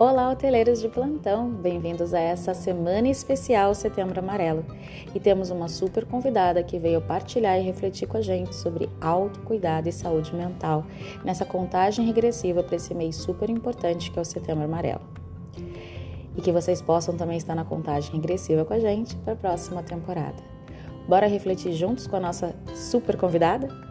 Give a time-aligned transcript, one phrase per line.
[0.00, 1.50] Olá, hoteleiros de plantão!
[1.50, 4.64] Bem-vindos a essa semana especial Setembro Amarelo.
[5.14, 9.90] E temos uma super convidada que veio partilhar e refletir com a gente sobre autocuidado
[9.90, 10.86] e saúde mental
[11.22, 15.02] nessa contagem regressiva para esse mês super importante que é o Setembro Amarelo.
[16.34, 19.82] E que vocês possam também estar na contagem regressiva com a gente para a próxima
[19.82, 20.42] temporada.
[21.06, 23.89] Bora refletir juntos com a nossa super convidada?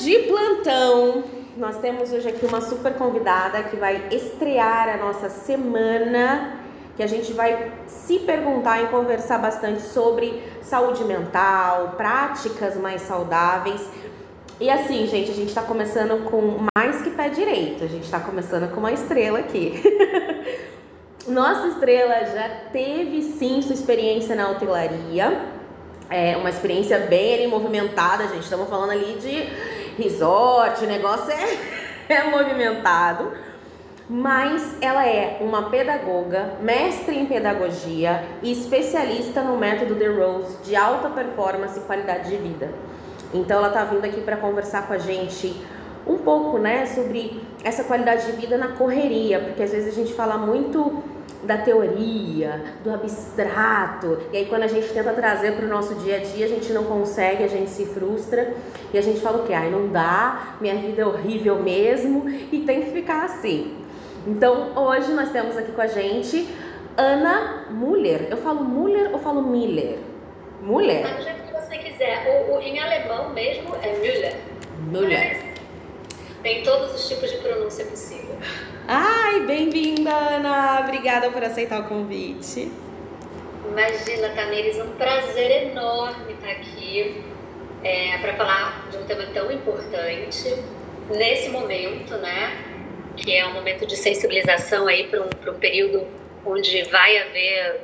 [0.00, 1.24] De plantão.
[1.56, 6.58] Nós temos hoje aqui uma super convidada que vai estrear a nossa semana,
[6.96, 13.86] que a gente vai se perguntar e conversar bastante sobre saúde mental, práticas mais saudáveis.
[14.58, 18.20] E assim, gente, a gente tá começando com mais que pé direito, a gente tá
[18.20, 19.82] começando com uma estrela aqui.
[21.28, 25.46] Nossa estrela já teve sim sua experiência na hotelaria,
[26.08, 28.42] é uma experiência bem ali, movimentada, gente.
[28.42, 31.58] Estamos falando ali de resort, o negócio é,
[32.08, 33.32] é movimentado.
[34.08, 40.74] Mas ela é uma pedagoga, mestre em pedagogia e especialista no método The Rose de
[40.74, 42.70] alta performance e qualidade de vida.
[43.32, 45.54] Então ela está vindo aqui para conversar com a gente
[46.06, 50.12] um pouco, né, sobre essa qualidade de vida na correria, porque às vezes a gente
[50.14, 51.02] fala muito
[51.42, 54.18] da teoria, do abstrato.
[54.32, 56.72] E aí quando a gente tenta trazer para o nosso dia a dia, a gente
[56.72, 58.54] não consegue, a gente se frustra
[58.92, 59.52] e a gente fala o que?
[59.52, 63.76] Ai, não dá, minha vida é horrível mesmo e tem que ficar assim.
[64.26, 66.48] Então hoje nós temos aqui com a gente
[66.96, 68.26] Ana Muller.
[68.30, 69.98] Eu falo Muller ou falo Miller?
[70.60, 71.16] Muller.
[71.16, 72.46] Do jeito que você quiser.
[72.50, 74.36] O, o, em alemão mesmo é Müller.
[74.88, 75.54] Müller.
[76.42, 78.36] Tem todos os tipos de pronúncia possível.
[78.92, 80.80] Ai, bem-vinda, Ana!
[80.80, 82.72] Obrigada por aceitar o convite.
[83.68, 87.22] Imagina, Tamires, um prazer enorme estar aqui
[87.84, 90.56] é, para falar de um tema tão importante
[91.08, 92.64] nesse momento, né?
[93.16, 96.08] Que é um momento de sensibilização aí para um, um período
[96.44, 97.82] onde vai haver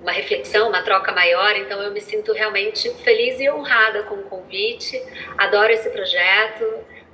[0.00, 1.56] uma reflexão, uma troca maior.
[1.56, 4.98] Então, eu me sinto realmente feliz e honrada com o convite.
[5.36, 6.64] Adoro esse projeto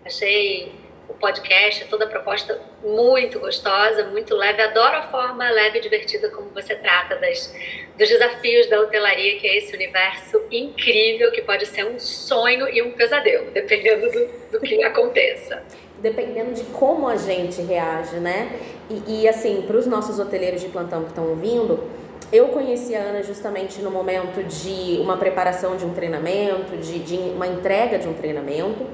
[0.04, 0.70] Achei
[1.14, 4.60] o podcast, toda a proposta muito gostosa, muito leve.
[4.60, 7.54] Adoro a forma leve e divertida como você trata das,
[7.96, 12.82] dos desafios da hotelaria, que é esse universo incrível que pode ser um sonho e
[12.82, 15.62] um pesadelo, dependendo do, do que aconteça.
[16.00, 18.58] Dependendo de como a gente reage, né?
[18.90, 21.88] E, e assim, para os nossos hoteleiros de plantão que estão ouvindo,
[22.32, 27.16] eu conheci a Ana justamente no momento de uma preparação de um treinamento, de, de
[27.16, 28.86] uma entrega de um treinamento.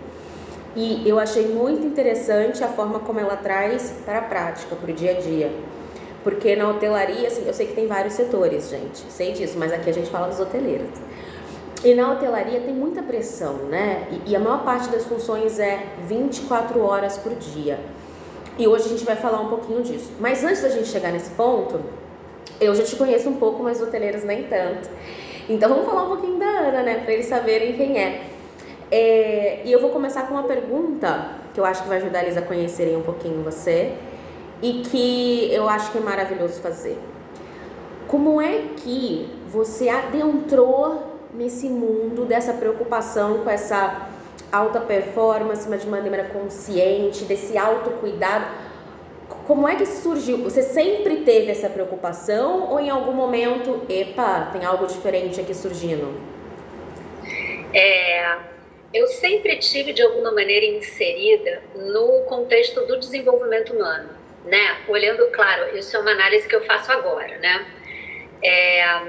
[0.77, 4.95] E eu achei muito interessante a forma como ela traz para a prática, para o
[4.95, 5.51] dia a dia.
[6.23, 9.91] Porque na hotelaria, assim, eu sei que tem vários setores, gente, sei disso, mas aqui
[9.91, 10.89] a gente fala dos hoteleiros.
[11.83, 14.07] E na hotelaria tem muita pressão, né?
[14.11, 17.81] E, e, a maior parte das funções é 24 horas por dia.
[18.59, 20.11] E hoje a gente vai falar um pouquinho disso.
[20.21, 21.81] Mas antes da gente chegar nesse ponto,
[22.61, 24.91] eu já te conheço um pouco, mas hoteleiros nem tanto.
[25.49, 27.01] Então vamos falar um pouquinho da Ana, né?
[27.03, 28.30] Para eles saberem quem é.
[28.91, 32.37] É, e eu vou começar com uma pergunta que eu acho que vai ajudar eles
[32.37, 33.95] a conhecerem um pouquinho você
[34.61, 36.99] e que eu acho que é maravilhoso fazer.
[38.09, 44.09] Como é que você adentrou nesse mundo dessa preocupação com essa
[44.51, 48.47] alta performance, mas de maneira consciente, desse autocuidado?
[49.47, 50.39] Como é que surgiu?
[50.39, 56.13] Você sempre teve essa preocupação ou em algum momento, epa, tem algo diferente aqui surgindo?
[57.73, 58.50] É,
[58.93, 64.11] eu sempre tive de alguma maneira inserida no contexto do desenvolvimento humano,
[64.45, 64.81] né?
[64.89, 67.67] Olhando, claro, isso é uma análise que eu faço agora, né?
[68.43, 69.03] É,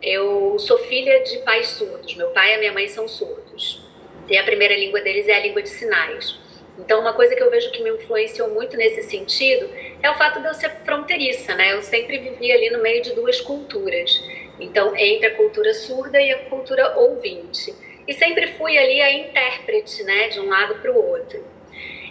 [0.00, 2.14] eu sou filha de pais surdos.
[2.14, 3.84] Meu pai e a minha mãe são surdos.
[4.28, 6.38] E a primeira língua deles é a língua de sinais.
[6.78, 9.68] Então, uma coisa que eu vejo que me influenciou muito nesse sentido
[10.00, 11.74] é o fato de eu ser fronteiriça, né?
[11.74, 14.22] Eu sempre vivi ali no meio de duas culturas.
[14.60, 17.74] Então, entre a cultura surda e a cultura ouvinte
[18.10, 21.46] e sempre fui ali a intérprete, né, de um lado para o outro.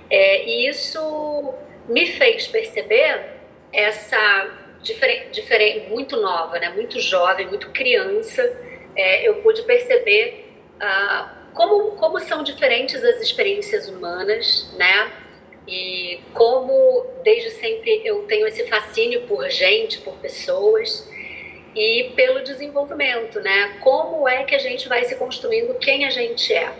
[0.09, 1.53] É, e isso
[1.89, 3.33] me fez perceber
[3.73, 4.49] essa
[4.81, 8.41] diferente, diferente, muito nova, né, muito jovem, muito criança,
[8.95, 15.11] é, eu pude perceber ah, como, como são diferentes as experiências humanas, né,
[15.67, 21.08] e como desde sempre eu tenho esse fascínio por gente, por pessoas
[21.75, 23.77] e pelo desenvolvimento, né?
[23.81, 26.71] Como é que a gente vai se construindo quem a gente é,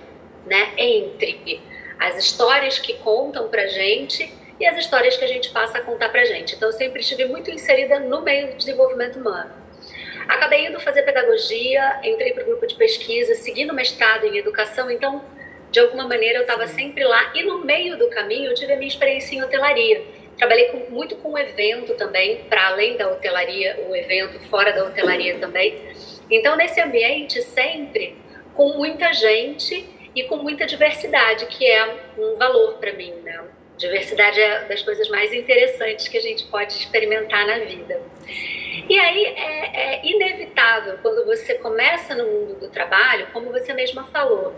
[0.46, 0.74] né?
[0.78, 1.62] Entre
[2.00, 6.10] as histórias que contam pra gente e as histórias que a gente passa a contar
[6.10, 6.56] pra gente.
[6.56, 9.52] Então, eu sempre estive muito inserida no meio do desenvolvimento humano.
[10.28, 14.92] Acabei indo fazer pedagogia, entrei para o grupo de pesquisa, segui no mestrado em educação,
[14.92, 15.24] então
[15.72, 18.76] de alguma maneira eu estava sempre lá e no meio do caminho eu tive a
[18.76, 20.04] minha experiência em hotelaria.
[20.40, 25.38] Trabalhei com, muito com evento também, para além da hotelaria, o evento fora da hotelaria
[25.38, 25.78] também.
[26.32, 28.16] Então, nesse ambiente, sempre
[28.56, 33.44] com muita gente e com muita diversidade, que é um valor para mim, né?
[33.78, 38.02] Diversidade é das coisas mais interessantes que a gente pode experimentar na vida.
[38.90, 44.06] E aí é, é inevitável quando você começa no mundo do trabalho, como você mesma
[44.06, 44.54] falou,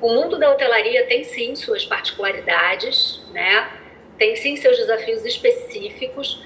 [0.00, 3.70] o mundo da hotelaria tem sim suas particularidades, né?
[4.18, 6.44] Tem sim seus desafios específicos,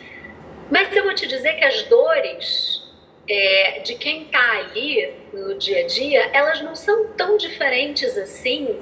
[0.71, 2.83] mas eu vou te dizer que as dores
[3.29, 8.81] é, de quem está ali no dia a dia, elas não são tão diferentes assim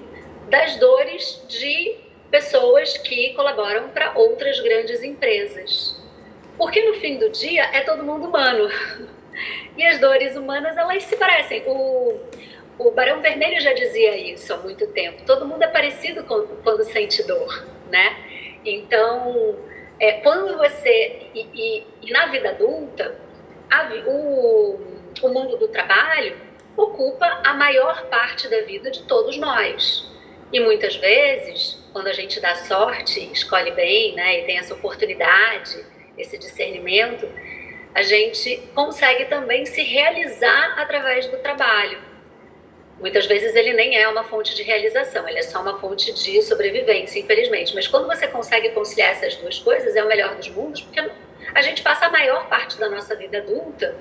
[0.49, 1.97] das dores de
[2.31, 5.97] pessoas que colaboram para outras grandes empresas.
[6.57, 8.69] Porque no fim do dia é todo mundo humano.
[9.75, 11.63] E as dores humanas, elas se parecem.
[11.67, 12.21] O,
[12.79, 15.23] o Barão Vermelho já dizia isso há muito tempo.
[15.25, 18.17] Todo mundo é parecido quando sente dor, né?
[18.65, 19.59] Então,
[19.99, 21.27] é, quando você.
[21.35, 23.21] E, e, e na vida adulta,
[23.71, 24.81] a, o,
[25.23, 26.37] o mundo do trabalho
[26.77, 30.11] ocupa a maior parte da vida de todos nós.
[30.53, 35.85] E muitas vezes, quando a gente dá sorte, escolhe bem, né, e tem essa oportunidade,
[36.19, 37.29] esse discernimento,
[37.95, 42.10] a gente consegue também se realizar através do trabalho.
[43.01, 46.43] Muitas vezes ele nem é uma fonte de realização, ele é só uma fonte de
[46.43, 47.75] sobrevivência, infelizmente.
[47.75, 51.01] Mas quando você consegue conciliar essas duas coisas, é o melhor dos mundos, porque
[51.55, 53.97] a gente passa a maior parte da nossa vida adulta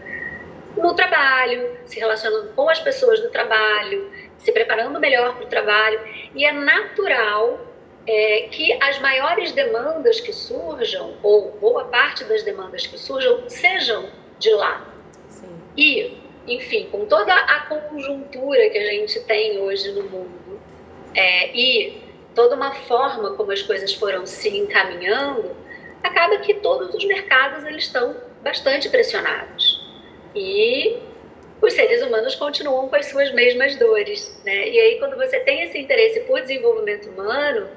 [0.75, 5.99] no trabalho, se relacionando com as pessoas do trabalho, se preparando melhor para o trabalho.
[6.35, 7.59] E é natural
[8.05, 14.09] é, que as maiores demandas que surjam, ou boa parte das demandas que surjam, sejam
[14.37, 14.85] de lá.
[15.29, 15.57] Sim.
[15.77, 20.59] E enfim, com toda a conjuntura que a gente tem hoje no mundo
[21.15, 22.01] é, e
[22.33, 25.55] toda uma forma como as coisas foram se encaminhando,
[26.03, 29.85] acaba que todos os mercados eles estão bastante pressionados.
[30.35, 30.97] E
[31.61, 34.41] os seres humanos continuam com as suas mesmas dores.
[34.45, 34.69] Né?
[34.69, 37.67] E aí, quando você tem esse interesse por desenvolvimento humano,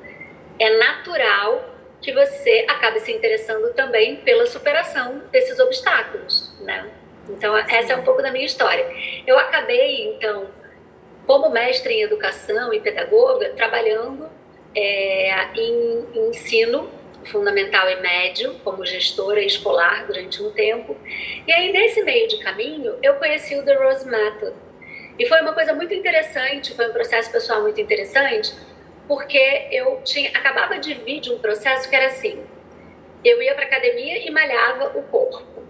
[0.59, 1.71] é natural
[2.01, 6.53] que você acabe se interessando também pela superação desses obstáculos.
[6.61, 6.89] Né?
[7.29, 8.87] Então, essa é um pouco da minha história.
[9.27, 10.49] Eu acabei, então,
[11.27, 14.29] como mestre em educação e pedagoga, trabalhando
[14.75, 16.91] é, em, em ensino
[17.27, 20.97] fundamental e médio, como gestora escolar durante um tempo.
[21.47, 24.57] E aí, nesse meio de caminho, eu conheci o The Rose Method.
[25.19, 28.53] E foi uma coisa muito interessante, foi um processo pessoal muito interessante,
[29.07, 32.43] porque eu tinha acabava de vir de um processo que era assim:
[33.25, 35.63] eu ia para academia e malhava o corpo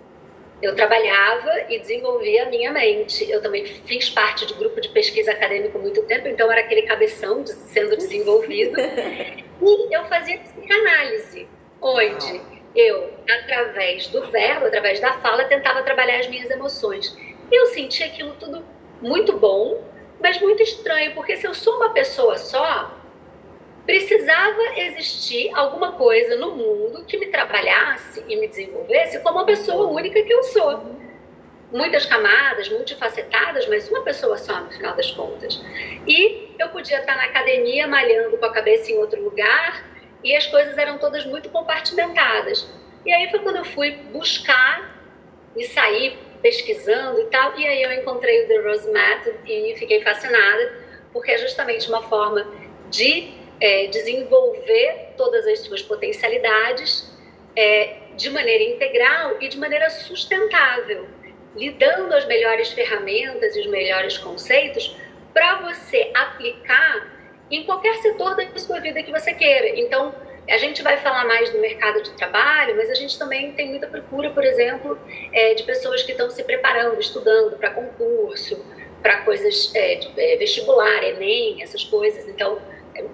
[0.62, 3.29] eu trabalhava e desenvolvia a minha mente.
[3.29, 7.44] Eu também fiz parte de grupo de pesquisa acadêmico muito tempo, então era aquele cabeção
[7.44, 8.79] sendo desenvolvido.
[8.81, 11.49] e eu fazia psicanálise,
[11.81, 12.41] onde
[12.76, 17.17] eu, através do verbo, através da fala, tentava trabalhar as minhas emoções.
[17.50, 18.64] Eu sentia aquilo tudo
[19.00, 19.82] muito bom,
[20.20, 23.01] mas muito estranho, porque se eu sou uma pessoa só,
[23.87, 29.88] precisava existir alguma coisa no mundo que me trabalhasse e me desenvolvesse como uma pessoa
[29.88, 31.02] única que eu sou.
[31.73, 35.61] Muitas camadas, multifacetadas, mas uma pessoa só no final das contas.
[36.06, 39.85] E eu podia estar na academia malhando com a cabeça em outro lugar
[40.23, 42.68] e as coisas eram todas muito compartimentadas.
[43.04, 45.02] E aí foi quando eu fui buscar
[45.56, 50.02] e sair pesquisando e tal, e aí eu encontrei o The Rose Method e fiquei
[50.02, 52.47] fascinada, porque é justamente uma forma
[52.90, 57.09] de é, desenvolver todas as suas potencialidades
[57.54, 61.07] é, de maneira integral e de maneira sustentável,
[61.54, 64.97] lhe dando as melhores ferramentas e os melhores conceitos
[65.33, 67.09] para você aplicar
[67.49, 69.69] em qualquer setor da sua vida que você queira.
[69.78, 70.12] Então,
[70.49, 73.87] a gente vai falar mais do mercado de trabalho, mas a gente também tem muita
[73.87, 74.99] procura, por exemplo,
[75.33, 78.61] é, de pessoas que estão se preparando, estudando para concurso,
[79.00, 82.26] para coisas é, de, é, vestibular, Enem, essas coisas.
[82.26, 82.61] Então,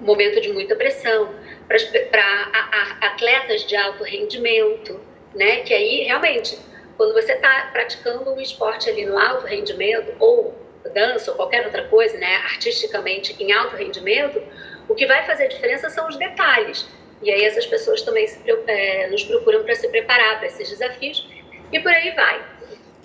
[0.01, 1.35] momento de muita pressão,
[1.67, 5.01] para atletas de alto rendimento,
[5.35, 5.61] né?
[5.61, 6.59] Que aí realmente,
[6.97, 10.55] quando você está praticando um esporte ali no alto rendimento, ou
[10.95, 12.37] dança, ou qualquer outra coisa, né?
[12.45, 14.43] Artisticamente em alto rendimento,
[14.89, 16.89] o que vai fazer diferença são os detalhes.
[17.23, 21.29] E aí essas pessoas também se, é, nos procuram para se preparar para esses desafios
[21.73, 22.43] e por aí vai.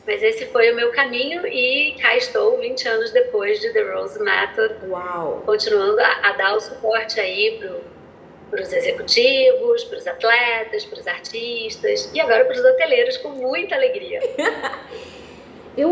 [0.06, 4.22] Mas esse foi o meu caminho e cá estou 20 anos depois de The Rose
[4.22, 4.76] Method.
[4.90, 5.44] Uau!
[5.46, 7.58] Continuando a, a dar o suporte aí
[8.50, 13.30] para os executivos, para os atletas, para os artistas e agora para os hoteleiros com
[13.30, 14.20] muita alegria.
[15.76, 15.90] Eu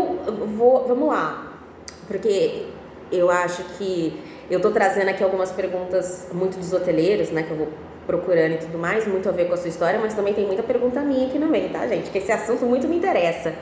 [0.56, 1.58] vou, vamos lá,
[2.06, 2.66] porque
[3.10, 4.16] eu acho que
[4.48, 7.68] eu tô trazendo aqui algumas perguntas muito dos hoteleiros, né, que eu vou
[8.06, 10.62] procurando e tudo mais, muito a ver com a sua história, mas também tem muita
[10.62, 12.10] pergunta minha aqui no meio, tá, gente?
[12.10, 13.54] Que esse assunto muito me interessa.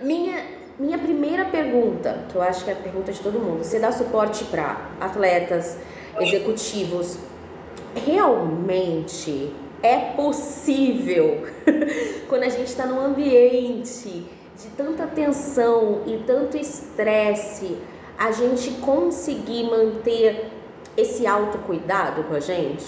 [0.00, 0.42] Minha,
[0.78, 3.92] minha primeira pergunta, que eu acho que é a pergunta de todo mundo, você dá
[3.92, 5.76] suporte para atletas,
[6.20, 7.18] executivos,
[7.94, 11.46] realmente é possível
[12.28, 17.76] quando a gente está num ambiente de tanta tensão e tanto estresse,
[18.18, 20.50] a gente conseguir manter
[20.96, 22.86] esse autocuidado com a gente?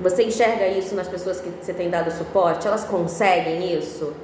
[0.00, 2.66] Você enxerga isso nas pessoas que você tem dado suporte?
[2.66, 4.14] Elas conseguem isso?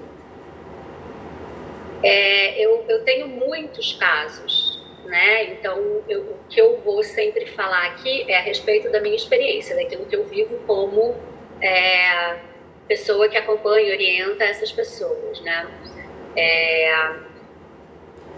[2.05, 5.45] É, eu, eu tenho muitos casos, né?
[5.53, 9.75] Então, eu, o que eu vou sempre falar aqui é a respeito da minha experiência,
[9.75, 11.17] daquilo que eu vivo como
[11.63, 12.37] é,
[12.87, 15.67] pessoa que acompanha e orienta essas pessoas, né?
[16.37, 17.15] É,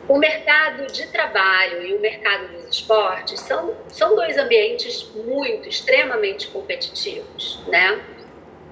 [0.08, 6.46] o mercado de trabalho e o mercado dos esportes são, são dois ambientes muito, extremamente
[6.48, 8.00] competitivos, né?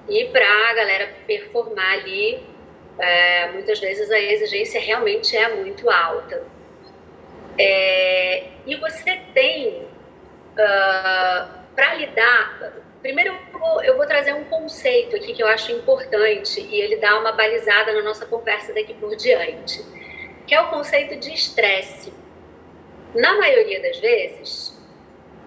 [0.09, 2.41] E para a galera performar ali,
[2.99, 6.43] é, muitas vezes a exigência realmente é muito alta.
[7.59, 9.89] É, e você tem, uh,
[10.59, 15.71] ah, para lidar, primeiro eu vou, eu vou trazer um conceito aqui que eu acho
[15.71, 19.85] importante e ele dá uma balizada na nossa conversa daqui por diante
[20.47, 22.13] que é o conceito de estresse.
[23.15, 24.74] Na maioria das vezes,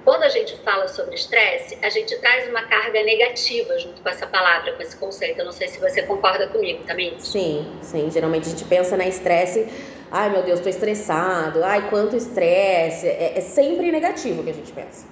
[0.04, 4.26] quando a gente fala sobre estresse, a gente traz uma carga negativa junto com essa
[4.26, 5.40] palavra, com esse conceito.
[5.40, 7.20] Eu não sei se você concorda comigo também.
[7.20, 8.10] Sim, sim.
[8.10, 9.68] Geralmente a gente pensa na estresse,
[10.12, 13.08] ai meu Deus, estou estressado, ai quanto estresse.
[13.08, 15.06] É, é sempre negativo que a gente pensa.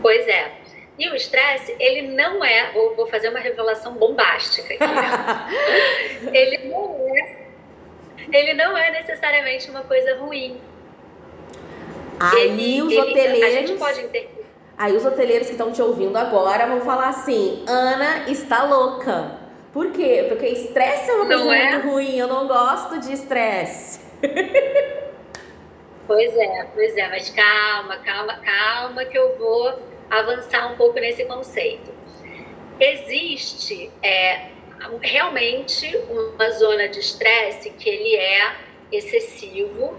[0.00, 0.52] Pois é.
[0.98, 4.86] E o estresse, ele não é, vou, vou fazer uma revelação bombástica aqui.
[4.86, 6.30] Né?
[6.32, 7.46] ele não é
[8.32, 10.60] ele não é necessariamente uma coisa ruim.
[12.18, 13.42] Aí ele, os ele, hoteleiros.
[13.42, 14.28] A gente pode.
[14.78, 19.38] Aí os hoteleiros que estão te ouvindo agora vão falar assim: Ana está louca.
[19.72, 20.26] Por quê?
[20.28, 21.72] Porque estresse é uma coisa é?
[21.72, 22.16] muito ruim.
[22.16, 24.00] Eu não gosto de estresse.
[26.06, 29.76] Pois é, pois é, mas calma, calma, calma, que eu vou
[30.08, 31.92] avançar um pouco nesse conceito.
[32.78, 34.50] Existe é,
[35.00, 38.56] realmente uma zona de estresse que ele é
[38.92, 39.96] excessivo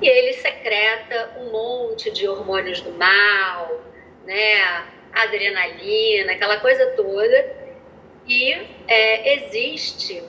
[0.00, 3.80] e ele secreta um monte de hormônios do mal,
[4.24, 4.86] né?
[5.12, 7.64] Adrenalina, aquela coisa toda.
[8.26, 8.52] E
[8.88, 10.22] é, existe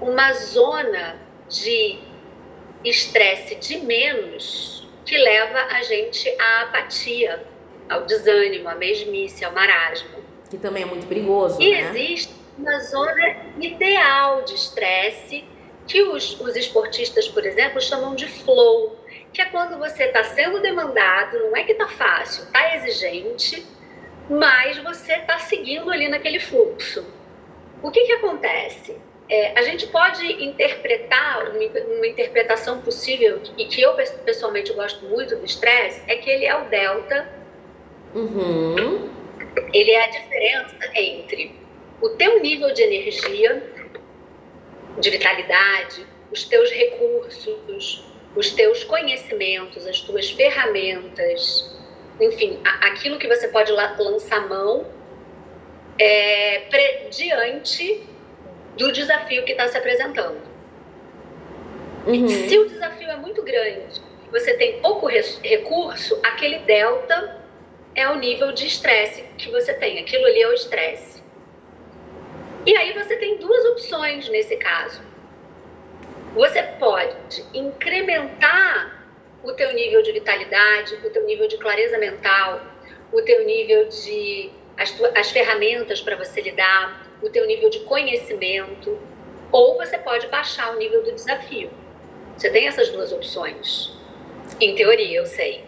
[0.00, 1.98] uma zona de
[2.84, 7.44] estresse de menos que leva a gente à apatia,
[7.88, 10.24] ao desânimo, à mesmice, ao marasmo.
[10.48, 11.90] Que também é muito perigoso, e né?
[11.90, 15.44] existe uma zona ideal de estresse,
[15.86, 18.96] que os, os esportistas, por exemplo, chamam de flow,
[19.32, 23.66] que é quando você está sendo demandado, não é que está fácil, está exigente,
[24.30, 27.04] mas você está seguindo ali naquele fluxo.
[27.82, 28.96] O que, que acontece?
[29.28, 35.36] É, a gente pode interpretar, uma, uma, interpretação possível, e que eu pessoalmente gosto muito
[35.36, 37.28] do estresse, é que ele é o delta.
[38.14, 39.10] Uhum.
[39.72, 41.54] Ele é a diferença entre
[42.00, 43.73] o teu nível de energia,
[44.98, 51.74] de vitalidade, os teus recursos, os teus conhecimentos, as tuas ferramentas,
[52.20, 54.86] enfim, aquilo que você pode lançar mão
[55.98, 56.62] é,
[57.10, 58.02] diante
[58.76, 60.40] do desafio que está se apresentando.
[62.06, 62.28] Uhum.
[62.28, 67.40] Se o desafio é muito grande, você tem pouco recurso, aquele delta
[67.94, 70.00] é o nível de estresse que você tem.
[70.00, 71.13] Aquilo ali é o estresse.
[72.66, 75.02] E aí você tem duas opções nesse caso.
[76.34, 79.06] Você pode incrementar
[79.42, 82.60] o teu nível de vitalidade, o teu nível de clareza mental,
[83.12, 88.98] o teu nível de as, as ferramentas para você lidar, o teu nível de conhecimento,
[89.52, 91.70] ou você pode baixar o nível do desafio.
[92.36, 93.92] Você tem essas duas opções.
[94.60, 95.64] Em teoria, eu sei.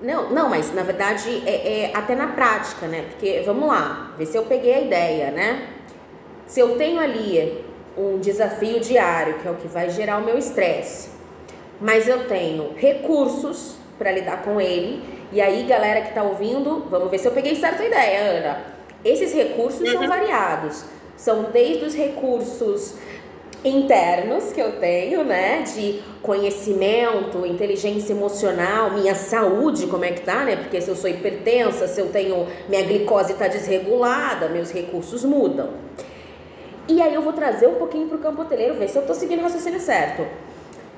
[0.00, 3.06] Não, não, mas na verdade é, é até na prática, né?
[3.10, 5.75] Porque vamos lá, ver se eu peguei a ideia, né?
[6.46, 7.64] Se eu tenho ali
[7.96, 11.08] um desafio diário, que é o que vai gerar o meu estresse,
[11.80, 17.10] mas eu tenho recursos para lidar com ele, e aí, galera que está ouvindo, vamos
[17.10, 18.62] ver se eu peguei certa ideia, Ana.
[19.04, 19.98] Esses recursos uhum.
[19.98, 20.84] são variados.
[21.16, 22.94] São desde os recursos
[23.64, 30.44] internos que eu tenho, né, de conhecimento, inteligência emocional, minha saúde, como é que tá,
[30.44, 30.56] né?
[30.56, 35.70] Porque se eu sou hipertensa, se eu tenho minha glicose está desregulada, meus recursos mudam.
[36.88, 39.14] E aí eu vou trazer um pouquinho para o campo hoteleiro, ver se eu estou
[39.14, 40.26] seguindo o raciocínio certo.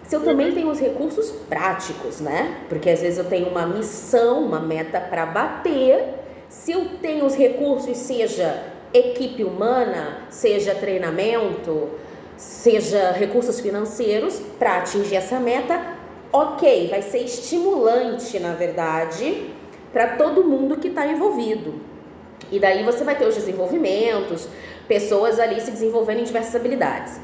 [0.03, 2.63] se eu também tenho os recursos práticos, né?
[2.69, 6.15] Porque às vezes eu tenho uma missão, uma meta para bater.
[6.49, 11.91] Se eu tenho os recursos, seja equipe humana, seja treinamento,
[12.39, 15.79] seja recursos financeiros para atingir essa meta,
[16.33, 19.51] ok, vai ser estimulante, na verdade,
[19.93, 21.75] para todo mundo que está envolvido.
[22.51, 24.49] E daí você vai ter os desenvolvimentos,
[24.89, 27.21] pessoas ali se desenvolvendo em diversas habilidades.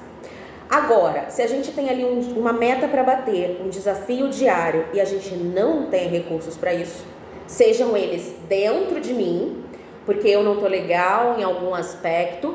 [0.69, 5.01] Agora, se a gente tem ali um, uma meta para bater, um desafio diário e
[5.01, 7.05] a gente não tem recursos para isso,
[7.47, 9.63] sejam eles dentro de mim,
[10.07, 12.55] porque eu não tô legal em algum aspecto,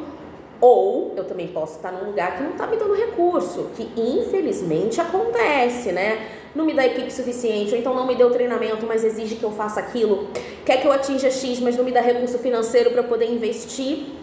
[0.62, 5.00] ou eu também posso estar num lugar que não está me dando recurso, que infelizmente
[5.00, 6.28] acontece, né?
[6.54, 9.52] Não me dá equipe suficiente, ou então não me deu treinamento, mas exige que eu
[9.52, 10.28] faça aquilo,
[10.66, 14.19] quer que eu atinja X, mas não me dá recurso financeiro para poder investir.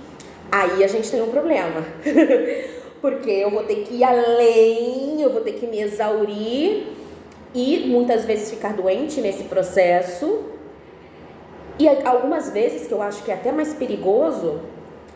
[0.51, 1.85] Aí a gente tem um problema.
[3.01, 6.87] Porque eu vou ter que ir além, eu vou ter que me exaurir
[7.55, 10.45] e muitas vezes ficar doente nesse processo.
[11.79, 14.61] E algumas vezes, que eu acho que é até mais perigoso,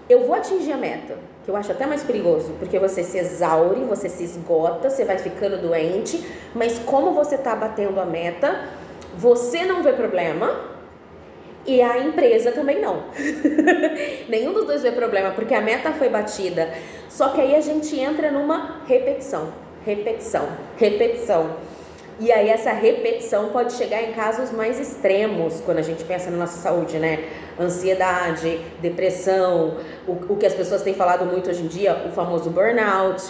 [0.08, 3.80] eu vou atingir a meta, que eu acho até mais perigoso, porque você se exaure,
[3.84, 6.22] você se esgota, você vai ficando doente,
[6.54, 8.68] mas como você está batendo a meta,
[9.16, 10.69] você não vê problema
[11.66, 13.04] e a empresa também não.
[14.28, 16.72] Nenhum dos dois vê problema, porque a meta foi batida.
[17.08, 19.52] Só que aí a gente entra numa repetição,
[19.84, 21.56] repetição, repetição.
[22.18, 26.36] E aí essa repetição pode chegar em casos mais extremos quando a gente pensa na
[26.36, 27.24] nossa saúde, né?
[27.58, 32.50] Ansiedade, depressão, o, o que as pessoas têm falado muito hoje em dia, o famoso
[32.50, 33.22] burnout,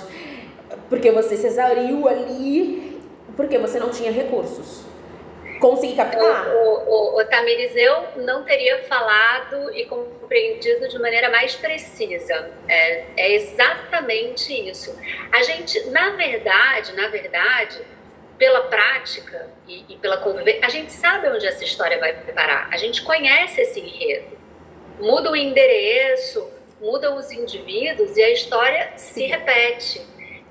[0.89, 3.01] porque você se exauriu ali
[3.37, 4.83] porque você não tinha recursos.
[5.61, 6.49] Consegui captar?
[6.49, 12.51] O, o, o Tamires, eu não teria falado e compreendido de maneira mais precisa.
[12.67, 14.99] É, é exatamente isso.
[15.31, 17.79] A gente, na verdade, na verdade,
[18.39, 22.69] pela prática e, e pela convivência, a gente sabe onde essa história vai parar.
[22.73, 24.39] A gente conhece esse enredo.
[24.99, 30.01] Muda o endereço, mudam os indivíduos e a história se repete.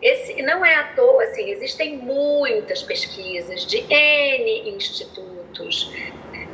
[0.01, 5.93] Esse não é à toa, assim, existem muitas pesquisas de N institutos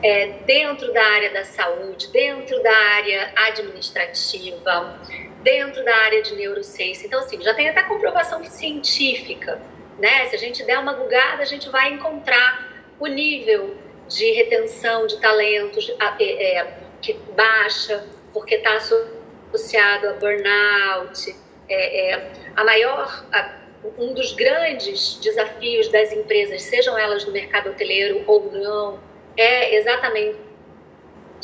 [0.01, 4.99] é, dentro da área da saúde, dentro da área administrativa,
[5.43, 7.05] dentro da área de neurociência.
[7.05, 9.62] Então, assim, já tem até comprovação científica
[9.97, 10.27] né?
[10.27, 13.75] Se a gente der uma bugada, a gente vai encontrar o nível
[14.08, 21.36] de retenção de talentos é, é, que baixa, porque está associado a burnout.
[21.67, 23.56] É, é, a maior, a,
[23.97, 28.99] um dos grandes desafios das empresas, sejam elas no mercado hoteleiro ou não,
[29.38, 30.38] é exatamente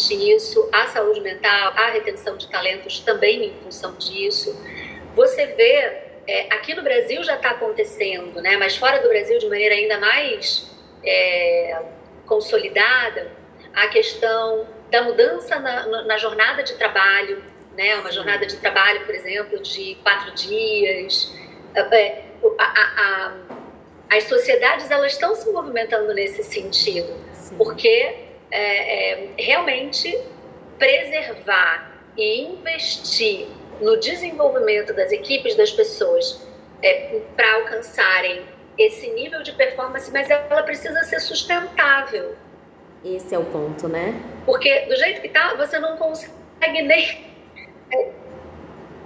[0.10, 4.56] isso, a saúde mental, a retenção de talentos também em função disso.
[5.16, 8.58] Você vê é, aqui no Brasil já está acontecendo, né?
[8.58, 10.72] mas fora do Brasil de maneira ainda mais
[11.04, 11.82] é,
[12.26, 13.32] consolidada,
[13.74, 17.44] a questão da mudança na, na, jornada de trabalho,
[17.78, 17.96] né?
[17.96, 21.34] uma jornada de trabalho, por exemplo, de quatro dias.
[21.74, 22.24] É,
[22.58, 23.34] a, a, a,
[24.18, 27.58] as sociedades elas estão se movimentando nesse sentido, Sim.
[27.58, 28.16] porque
[28.52, 30.18] é, é, realmente
[30.78, 33.48] preservar e investir
[33.80, 36.46] no desenvolvimento das equipes, das pessoas,
[36.84, 38.46] é, para alcançarem
[38.78, 42.36] esse nível de performance, mas ela precisa ser sustentável.
[43.04, 44.14] Esse é o ponto, né?
[44.46, 47.31] Porque do jeito que tá, você não consegue nem.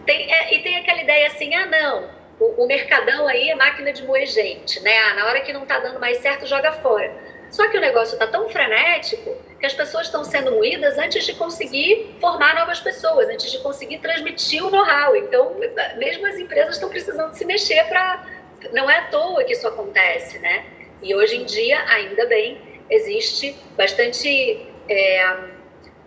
[0.06, 3.92] Tem, é, e tem aquela ideia assim: ah, não, o, o, mercadão aí é máquina
[3.92, 4.98] de moer gente, né?
[4.98, 7.12] Ah, na hora que não tá dando mais certo, joga fora.
[7.52, 11.34] Só que o negócio tá tão frenético que as pessoas estão sendo moídas antes de
[11.36, 15.16] conseguir formar novas pessoas, antes de conseguir transmitir o know-how.
[15.16, 15.56] Então,
[15.96, 18.26] mesmo as empresas estão precisando se mexer para.
[18.74, 20.66] Não é à toa que isso acontece, né?
[21.02, 25.38] E hoje em dia, ainda bem, existe bastante, é,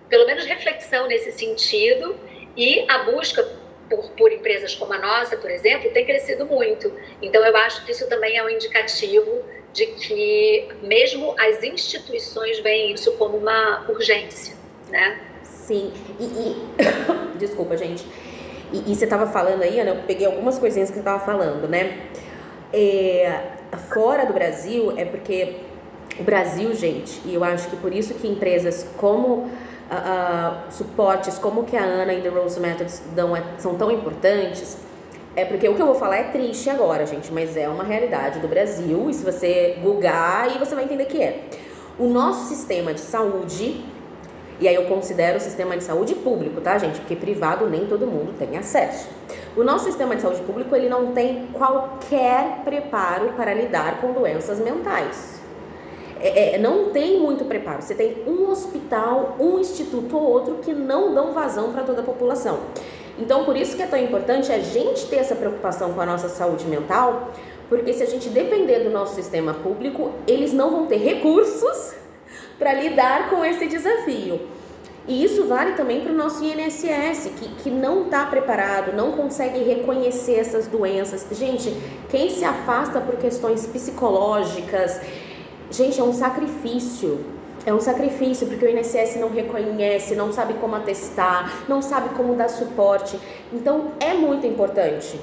[0.08, 2.18] pelo menos, reflexão nesse sentido
[2.58, 3.48] e a busca
[3.88, 6.92] por, por, empresas como a nossa, por exemplo, tem crescido muito.
[7.22, 9.42] Então, eu acho que isso também é um indicativo
[9.72, 14.56] de que mesmo as instituições veem isso como uma urgência,
[14.90, 15.20] né?
[15.44, 17.38] Sim, e, e...
[17.38, 18.04] desculpa, gente.
[18.72, 21.68] E, e você estava falando aí, Ana, eu peguei algumas coisinhas que você estava falando,
[21.68, 22.08] né?
[22.72, 23.40] É,
[23.88, 25.56] fora do Brasil é porque
[26.18, 29.48] o Brasil, gente, e eu acho que por isso que empresas como
[29.90, 34.76] uh, suportes, como que a Ana e The Rose Methods dão, é, são tão importantes,
[35.34, 38.40] é porque o que eu vou falar é triste agora, gente, mas é uma realidade
[38.40, 39.08] do Brasil.
[39.08, 41.44] E se você googar, aí você vai entender que é.
[41.98, 43.84] O nosso sistema de saúde,
[44.60, 46.98] E aí eu considero o sistema de saúde público, tá, gente?
[46.98, 49.08] Porque privado nem todo mundo tem acesso.
[49.56, 54.58] O nosso sistema de saúde público ele não tem qualquer preparo para lidar com doenças
[54.58, 55.37] mentais.
[56.20, 57.82] É, é, não tem muito preparo.
[57.82, 62.04] Você tem um hospital, um instituto ou outro que não dão vazão para toda a
[62.04, 62.60] população.
[63.18, 66.28] Então, por isso que é tão importante a gente ter essa preocupação com a nossa
[66.28, 67.30] saúde mental,
[67.68, 71.94] porque se a gente depender do nosso sistema público, eles não vão ter recursos
[72.58, 74.40] para lidar com esse desafio.
[75.08, 79.60] E isso vale também para o nosso INSS, que, que não está preparado, não consegue
[79.64, 81.26] reconhecer essas doenças.
[81.32, 81.74] Gente,
[82.10, 85.00] quem se afasta por questões psicológicas,
[85.70, 87.24] gente, é um sacrifício.
[87.66, 92.34] É um sacrifício porque o INSS não reconhece, não sabe como atestar, não sabe como
[92.34, 93.18] dar suporte.
[93.52, 95.20] Então é muito importante.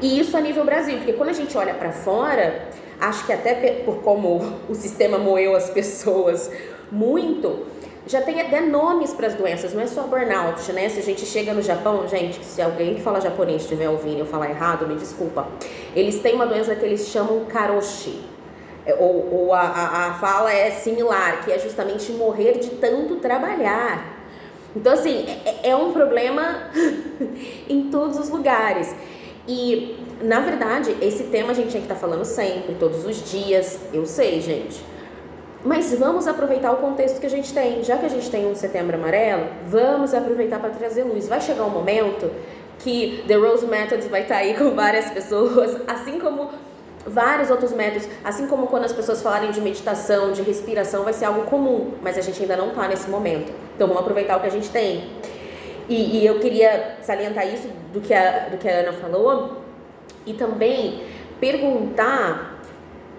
[0.00, 2.68] E isso a nível Brasil, porque quando a gente olha para fora,
[3.00, 6.50] acho que até por como o sistema moeu as pessoas
[6.92, 7.66] muito,
[8.06, 10.88] já tem até nomes para as doenças, não é só burnout, né?
[10.88, 14.26] Se a gente chega no Japão, gente, se alguém que fala japonês estiver ouvindo eu
[14.26, 15.48] falar errado, me desculpa.
[15.94, 18.35] Eles têm uma doença que eles chamam karoshi.
[18.86, 23.16] É, ou, ou a, a, a fala é similar, que é justamente morrer de tanto
[23.16, 24.16] trabalhar.
[24.76, 26.70] Então, assim, é, é um problema
[27.68, 28.94] em todos os lugares.
[29.48, 33.28] E, na verdade, esse tema a gente tinha que estar tá falando sempre, todos os
[33.30, 33.80] dias.
[33.92, 34.84] Eu sei, gente.
[35.64, 37.82] Mas vamos aproveitar o contexto que a gente tem.
[37.82, 41.26] Já que a gente tem um setembro amarelo, vamos aproveitar para trazer luz.
[41.26, 42.30] Vai chegar um momento
[42.78, 46.50] que The Rose Methods vai estar tá aí com várias pessoas, assim como
[47.06, 51.26] vários outros métodos, assim como quando as pessoas falarem de meditação, de respiração, vai ser
[51.26, 53.52] algo comum, mas a gente ainda não está nesse momento.
[53.74, 55.10] Então vamos aproveitar o que a gente tem.
[55.88, 59.58] E, e eu queria salientar isso do que, a, do que a Ana falou
[60.26, 61.02] e também
[61.38, 62.60] perguntar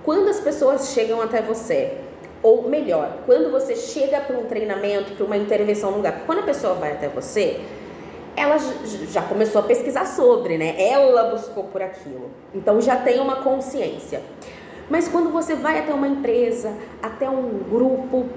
[0.04, 1.98] quando as pessoas chegam até você.
[2.44, 6.24] Ou melhor, quando você chega para um treinamento, para uma intervenção no lugar.
[6.26, 7.62] Quando a pessoa vai até você,
[8.38, 8.58] ela
[9.10, 10.76] já começou a pesquisar sobre, né?
[10.78, 12.30] Ela buscou por aquilo.
[12.54, 14.22] Então já tem uma consciência.
[14.88, 16.72] Mas quando você vai até uma empresa,
[17.02, 18.28] até um grupo,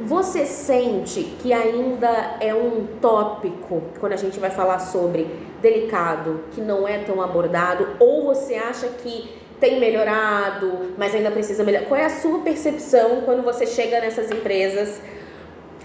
[0.00, 5.26] você sente que ainda é um tópico quando a gente vai falar sobre
[5.60, 11.62] delicado, que não é tão abordado, ou você acha que tem melhorado, mas ainda precisa
[11.64, 11.86] melhorar?
[11.86, 15.00] Qual é a sua percepção quando você chega nessas empresas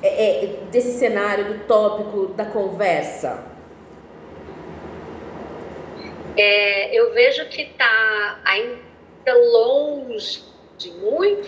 [0.01, 3.43] é, é, desse cenário, do tópico, da conversa?
[6.37, 10.43] É, eu vejo que está ainda longe,
[10.77, 11.47] de muito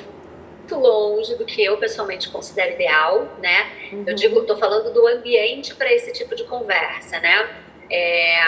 [0.71, 3.71] longe do que eu pessoalmente considero ideal, né?
[3.91, 4.03] Uhum.
[4.07, 7.49] Eu digo, estou falando do ambiente para esse tipo de conversa, né?
[7.89, 8.41] É,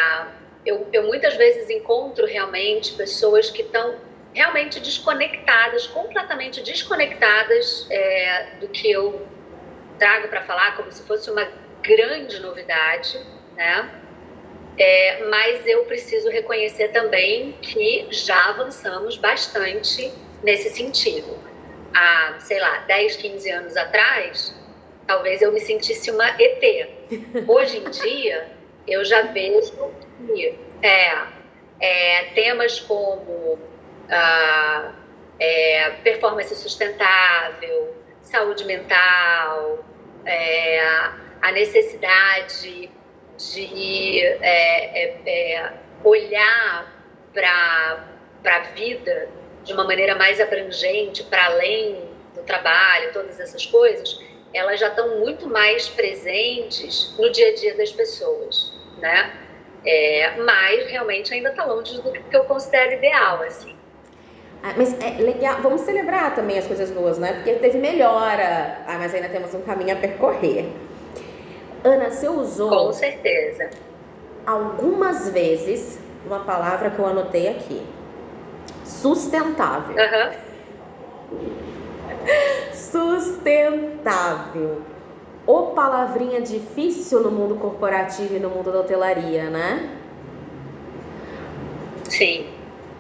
[0.66, 3.96] eu, eu muitas vezes encontro realmente pessoas que estão
[4.34, 9.28] realmente desconectadas, completamente desconectadas é, do que eu
[10.02, 11.48] trago para falar, como se fosse uma
[11.84, 13.24] grande novidade,
[13.56, 13.88] né?
[14.76, 20.12] É, mas eu preciso reconhecer também que já avançamos bastante
[20.42, 21.38] nesse sentido.
[21.94, 24.56] Há, sei lá, 10, 15 anos atrás,
[25.06, 26.90] talvez eu me sentisse uma ET.
[27.48, 28.48] Hoje em dia,
[28.88, 29.92] eu já vejo
[30.26, 31.16] que é,
[31.80, 33.60] é, temas como
[34.10, 34.94] ah,
[35.40, 39.91] é, performance sustentável, saúde mental,
[40.26, 40.80] é,
[41.42, 42.90] a necessidade
[43.38, 46.94] de é, é, é olhar
[47.34, 48.06] para
[48.46, 49.30] a vida
[49.64, 54.20] de uma maneira mais abrangente, para além do trabalho, todas essas coisas,
[54.54, 59.48] elas já estão muito mais presentes no dia a dia das pessoas, né?
[59.86, 63.76] É, mas realmente ainda está longe do que eu considero ideal, assim.
[64.64, 67.34] Ah, mas é legal, vamos celebrar também as coisas boas, né?
[67.34, 70.72] Porque teve melhora, ah, mas ainda temos um caminho a percorrer.
[71.84, 72.70] Ana, você usou.
[72.70, 73.72] Com certeza.
[74.46, 77.82] Algumas vezes uma palavra que eu anotei aqui:
[78.86, 79.96] sustentável.
[79.96, 80.32] Uhum.
[82.72, 84.82] Sustentável.
[85.48, 89.90] Ô palavrinha difícil no mundo corporativo e no mundo da hotelaria, né?
[92.08, 92.51] Sim.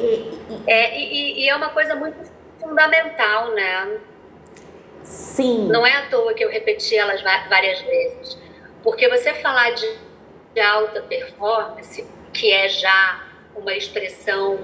[0.01, 2.17] E, é, e, e é uma coisa muito
[2.59, 3.99] fundamental, né?
[5.03, 5.67] Sim.
[5.67, 8.37] Não é à toa que eu repeti elas várias vezes.
[8.83, 9.97] Porque você falar de,
[10.53, 13.23] de alta performance, que é já
[13.55, 14.59] uma expressão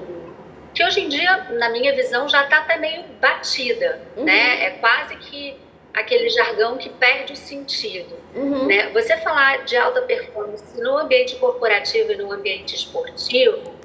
[0.74, 4.26] que hoje em dia, na minha visão, já está até meio batida, uhum.
[4.26, 4.66] né?
[4.66, 5.60] É quase que
[5.92, 8.68] aquele jargão que perde o sentido, uhum.
[8.68, 8.90] né?
[8.92, 13.77] Você falar de alta performance no ambiente corporativo e no ambiente esportivo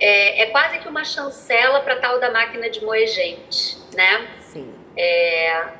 [0.00, 4.28] é, é quase que uma chancela para tal da máquina de moer gente, né?
[4.40, 4.74] Sim.
[4.96, 5.78] É,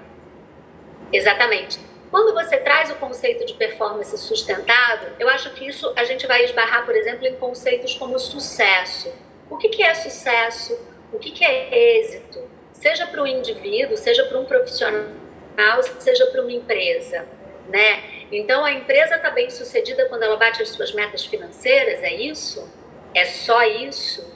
[1.12, 1.78] Exatamente.
[2.10, 6.44] Quando você traz o conceito de performance sustentável, eu acho que isso a gente vai
[6.44, 9.12] esbarrar, por exemplo, em conceitos como sucesso.
[9.50, 10.78] O que, que é sucesso?
[11.12, 12.48] O que, que é êxito?
[12.72, 17.26] Seja para o indivíduo, seja para um profissional, seja para uma empresa,
[17.68, 18.02] né?
[18.30, 22.70] Então, a empresa está bem sucedida quando ela bate as suas metas financeiras, é isso?
[23.14, 24.26] É só isso?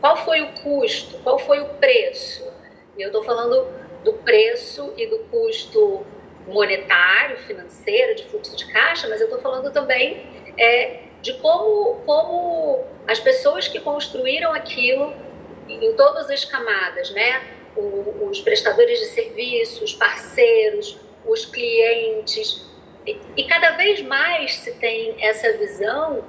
[0.00, 1.18] Qual foi o custo?
[1.18, 2.46] Qual foi o preço?
[2.98, 3.66] Eu estou falando
[4.04, 6.04] do preço e do custo
[6.46, 10.26] monetário, financeiro, de fluxo de caixa, mas eu estou falando também
[10.56, 15.14] é, de como, como as pessoas que construíram aquilo
[15.68, 17.42] em todas as camadas, né?
[17.76, 22.66] O, os prestadores de serviços, os parceiros, os clientes.
[23.06, 26.24] E, e cada vez mais se tem essa visão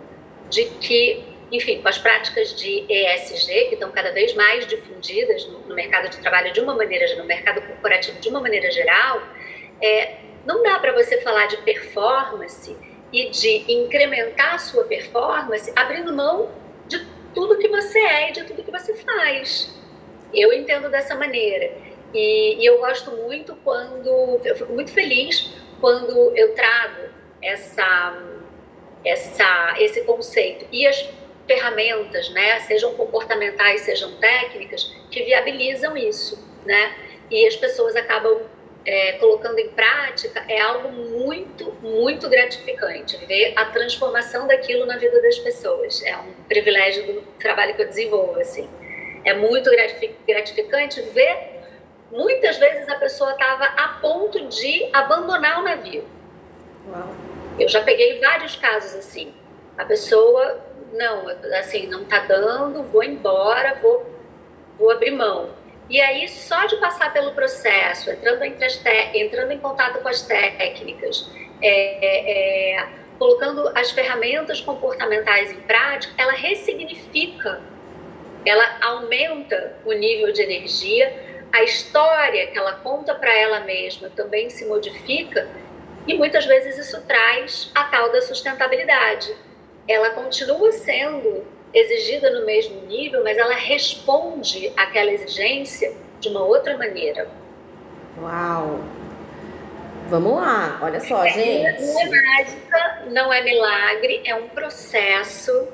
[0.49, 5.75] de que, enfim, com as práticas de ESG, que estão cada vez mais difundidas no,
[5.75, 9.21] mercado de trabalho de uma maneira, no mercado corporativo de uma maneira geral,
[9.81, 12.75] é, não dá para você falar de performance
[13.11, 16.51] e de incrementar a sua performance abrindo mão
[16.87, 19.75] de tudo que você é e de tudo que você faz.
[20.33, 21.71] Eu entendo dessa maneira.
[22.13, 24.07] E, e eu gosto muito quando.
[24.43, 27.09] Eu fico muito feliz quando eu trago
[27.41, 28.21] essa,
[29.03, 31.09] essa, esse conceito e as
[31.49, 36.95] ferramentas, né, sejam comportamentais, sejam técnicas, que viabilizam isso, né?
[37.31, 38.39] E as pessoas acabam
[38.85, 43.17] é, colocando em prática, é algo muito, muito gratificante.
[43.25, 46.03] Ver a transformação daquilo na vida das pessoas.
[46.03, 48.69] É um privilégio do trabalho que eu desenvolvo, assim.
[49.25, 49.71] É muito
[50.27, 51.59] gratificante ver.
[52.11, 56.03] Muitas vezes a pessoa estava a ponto de abandonar o navio.
[56.87, 57.15] Uau.
[57.59, 59.33] Eu já peguei vários casos assim.
[59.77, 60.59] A pessoa,
[60.93, 64.05] não, assim, não tá dando, vou embora, vou,
[64.77, 65.49] vou abrir mão.
[65.89, 68.81] E aí, só de passar pelo processo, entrando, as
[69.15, 71.29] entrando em contato com as técnicas,
[71.61, 77.59] é, é, colocando as ferramentas comportamentais em prática, ela ressignifica,
[78.45, 81.11] ela aumenta o nível de energia,
[81.51, 85.49] a história que ela conta para ela mesma também se modifica
[86.07, 89.35] e muitas vezes isso traz a tal da sustentabilidade.
[89.89, 96.77] Ela continua sendo exigida no mesmo nível, mas ela responde àquela exigência de uma outra
[96.77, 97.27] maneira.
[98.21, 98.79] Uau!
[100.09, 101.81] Vamos lá, olha só, é, gente.
[101.81, 105.67] Não é mágica, não é milagre, é um processo.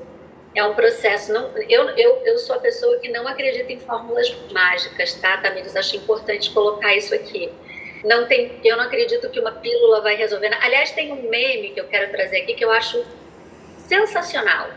[0.54, 1.32] É um processo.
[1.32, 5.76] Não, eu, eu, eu sou a pessoa que não acredita em fórmulas mágicas, tá, Tamires?
[5.76, 7.50] Acho importante colocar isso aqui.
[8.04, 10.52] Não tem, eu não acredito que uma pílula vai resolver.
[10.62, 13.04] Aliás, tem um meme que eu quero trazer aqui que eu acho
[13.88, 14.70] sensacional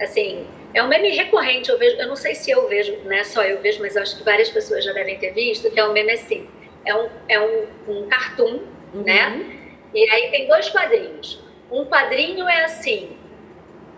[0.00, 3.24] assim, é um meme recorrente, eu vejo, eu não sei se eu vejo, não é
[3.24, 5.92] só eu vejo, mas acho que várias pessoas já devem ter visto, que é um
[5.92, 6.48] meme assim,
[6.84, 8.60] é um, é um, um cartoon,
[8.94, 9.02] uhum.
[9.02, 9.58] né?
[9.94, 11.42] E aí tem dois quadrinhos.
[11.70, 13.16] Um quadrinho é assim,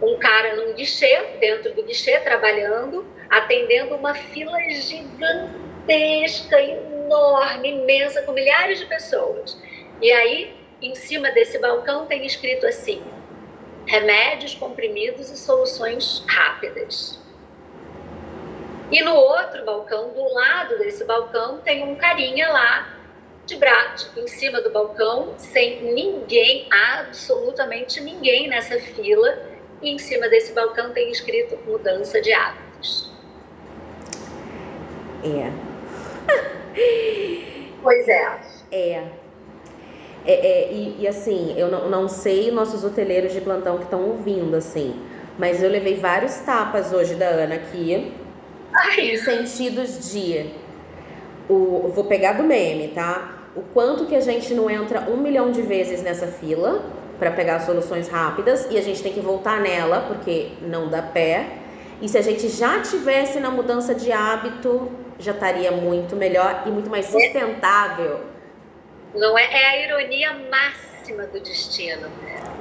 [0.02, 8.33] um cara num guichê, dentro do guichê, trabalhando, atendendo uma fila gigantesca, enorme, imensa, com
[8.33, 9.61] milhares de pessoas.
[10.02, 13.02] E aí, em cima desse balcão, tem escrito assim:
[13.87, 17.18] remédios, comprimidos e soluções rápidas.
[18.90, 22.94] E no outro balcão, do lado desse balcão, tem um carinha lá
[23.47, 29.38] de braço em cima do balcão, sem ninguém, absolutamente ninguém nessa fila.
[29.83, 33.12] E em cima desse balcão tem escrito mudança de hábitos.
[35.25, 35.51] É.
[37.83, 38.40] pois é.
[38.70, 39.23] É.
[40.26, 44.02] É, é, e, e, assim, eu não, não sei nossos hoteleiros de plantão que estão
[44.08, 44.98] ouvindo, assim,
[45.38, 48.12] mas eu levei vários tapas hoje da Ana aqui,
[48.72, 49.10] Ai.
[49.10, 50.46] em sentidos de.
[51.46, 53.48] O, vou pegar do meme, tá?
[53.54, 56.82] O quanto que a gente não entra um milhão de vezes nessa fila
[57.18, 61.48] para pegar soluções rápidas e a gente tem que voltar nela porque não dá pé.
[62.00, 66.70] E se a gente já tivesse na mudança de hábito, já estaria muito melhor e
[66.70, 68.34] muito mais sustentável
[69.14, 72.11] não é, é a ironia máxima do destino.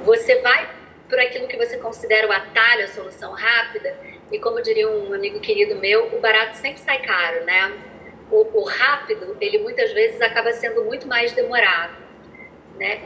[0.04, 0.68] Você vai
[1.08, 3.96] por aquilo que você considera o atalho, a solução rápida,
[4.32, 7.72] e como diria um amigo querido meu, o barato sempre sai caro, né?
[8.30, 11.94] O, o rápido, ele muitas vezes acaba sendo muito mais demorado,
[12.76, 13.00] né?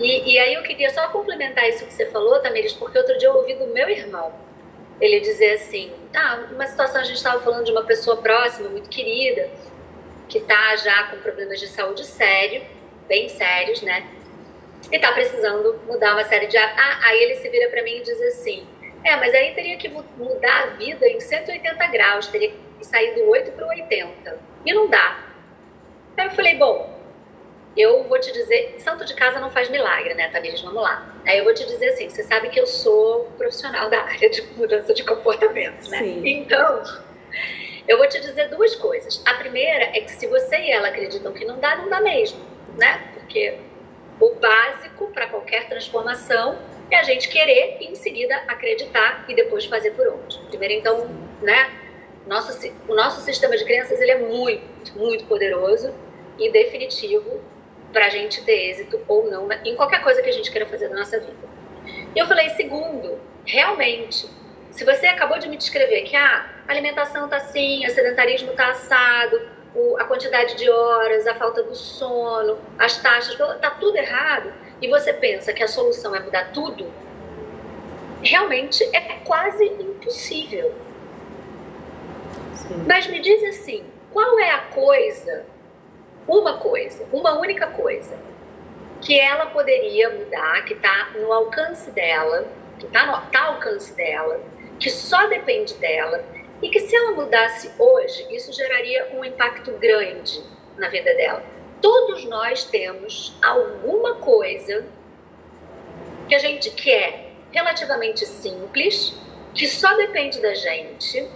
[0.00, 3.28] E, e, aí eu queria só complementar isso que você falou, Tamiris, porque outro dia
[3.28, 4.32] eu ouvi do meu irmão,
[5.00, 8.88] ele dizer assim, tá, uma situação, a gente estava falando de uma pessoa próxima, muito
[8.88, 9.50] querida,
[10.28, 12.62] que está já com problemas de saúde sério,
[13.08, 14.06] bem sérios, né?
[14.90, 16.56] E tá precisando mudar uma série de.
[16.56, 18.66] Ah, aí ele se vira para mim e diz assim:
[19.04, 23.28] é, mas aí teria que mudar a vida em 180 graus, teria que sair do
[23.28, 24.38] 8 para o 80.
[24.64, 25.18] E não dá.
[26.16, 26.92] Aí eu falei: bom,
[27.76, 30.60] eu vou te dizer, santo de casa não faz milagre, né, Tamires?
[30.60, 31.06] Vamos lá.
[31.26, 34.42] Aí eu vou te dizer assim, você sabe que eu sou profissional da área de
[34.56, 35.98] mudança de comportamento, né?
[35.98, 36.22] Sim.
[36.26, 36.82] Então,
[37.88, 39.22] eu vou te dizer duas coisas.
[39.24, 42.40] A primeira é que se você e ela acreditam que não dá, não dá mesmo,
[42.76, 43.10] né?
[43.14, 43.58] Porque
[44.20, 46.58] o básico para qualquer transformação
[46.90, 50.38] é a gente querer e em seguida acreditar e depois fazer por onde.
[50.48, 51.08] Primeiro, então,
[51.40, 51.70] né?
[52.26, 55.92] Nosso, o nosso sistema de crenças ele é muito, muito poderoso
[56.38, 57.42] e definitivo
[57.92, 60.88] para a gente ter êxito ou não em qualquer coisa que a gente queira fazer
[60.88, 61.52] na nossa vida.
[62.14, 64.26] E eu falei, segundo, realmente,
[64.70, 68.70] se você acabou de me descrever que ah, a alimentação está assim, o sedentarismo está
[68.70, 69.40] assado,
[69.74, 74.88] o, a quantidade de horas, a falta do sono, as taxas, está tudo errado, e
[74.88, 76.92] você pensa que a solução é mudar tudo,
[78.22, 80.74] realmente é quase impossível.
[82.54, 82.84] Sim.
[82.86, 85.44] Mas me diz assim, qual é a coisa
[86.26, 88.16] uma coisa, uma única coisa,
[89.00, 92.46] que ela poderia mudar, que está no alcance dela,
[92.78, 94.40] que está no tá alcance dela,
[94.78, 96.24] que só depende dela,
[96.62, 100.42] e que se ela mudasse hoje, isso geraria um impacto grande
[100.78, 101.44] na vida dela.
[101.80, 104.86] Todos nós temos alguma coisa
[106.28, 109.14] que a gente quer relativamente simples,
[109.52, 111.28] que só depende da gente,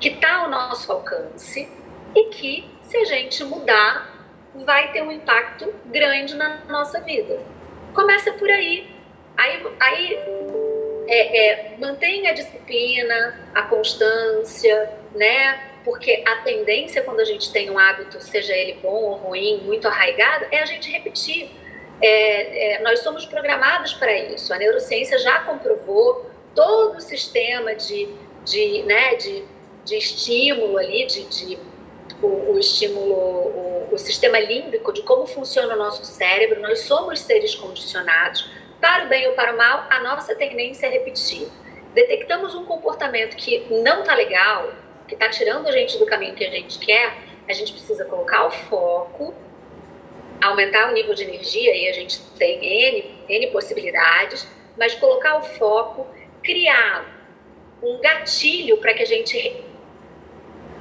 [0.00, 1.68] que está ao nosso alcance
[2.14, 4.18] e que se a gente mudar,
[4.54, 7.40] vai ter um impacto grande na nossa vida.
[7.94, 8.90] Começa por aí.
[9.36, 10.18] Aí, aí
[11.08, 15.72] é, é, mantenha a disciplina, a constância, né?
[15.84, 19.88] Porque a tendência quando a gente tem um hábito, seja ele bom ou ruim, muito
[19.88, 21.50] arraigado, é a gente repetir.
[22.00, 24.52] É, é nós somos programados para isso.
[24.52, 28.08] A neurociência já comprovou todo o sistema de,
[28.44, 29.44] de, né, de,
[29.84, 31.58] de estímulo ali, de, de
[32.22, 36.60] o, o estímulo, o, o sistema límbico de como funciona o nosso cérebro.
[36.60, 38.50] Nós somos seres condicionados.
[38.80, 41.48] Para o bem ou para o mal, a nossa tendência é repetir.
[41.94, 44.72] Detectamos um comportamento que não está legal,
[45.06, 47.16] que está tirando a gente do caminho que a gente quer,
[47.48, 49.34] a gente precisa colocar o foco,
[50.40, 55.42] aumentar o nível de energia, e a gente tem N, N possibilidades, mas colocar o
[55.42, 56.06] foco,
[56.42, 57.04] criar
[57.82, 59.64] um gatilho para que a gente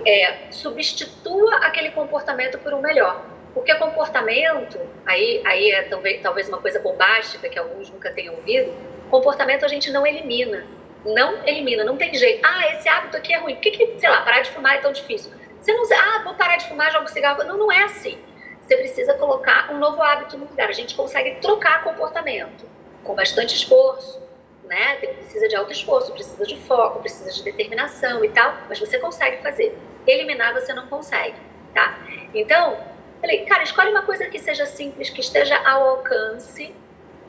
[0.06, 3.37] é, substitua aquele comportamento por um melhor.
[3.58, 8.72] Porque comportamento, aí, aí é talvez, talvez uma coisa bombástica que alguns nunca tenham ouvido,
[9.10, 10.64] comportamento a gente não elimina.
[11.04, 12.40] Não elimina, não tem jeito.
[12.46, 13.56] Ah, esse hábito aqui é ruim.
[13.56, 15.32] Por que, que sei lá, parar de fumar é tão difícil?
[15.60, 17.44] Você não ah, vou parar de fumar, jogo cigarro.
[17.46, 18.20] Não, não é assim.
[18.62, 20.70] Você precisa colocar um novo hábito no lugar.
[20.70, 22.64] A gente consegue trocar comportamento
[23.04, 24.22] com bastante esforço,
[24.66, 24.98] né?
[24.98, 29.42] Precisa de alto esforço, precisa de foco, precisa de determinação e tal, mas você consegue
[29.42, 29.76] fazer.
[30.06, 31.38] Eliminar você não consegue,
[31.74, 31.98] tá?
[32.36, 32.78] Então,
[33.20, 36.74] falei, cara, escolhe uma coisa que seja simples, que esteja ao alcance,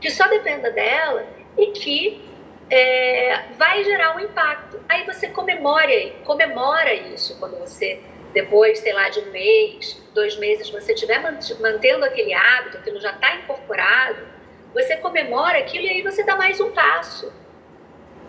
[0.01, 2.25] que só dependa dela e que
[2.71, 4.81] é, vai gerar um impacto.
[4.89, 5.93] Aí você comemora,
[6.25, 8.01] comemora isso quando você
[8.33, 13.11] depois, sei lá, de um mês, dois meses, você estiver mantendo aquele hábito, aquilo já
[13.13, 14.27] está incorporado,
[14.75, 17.33] você comemora aquilo e aí você dá mais um passo.